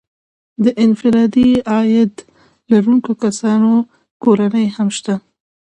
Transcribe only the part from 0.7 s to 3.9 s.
انفرادي عاید لرونکو کسانو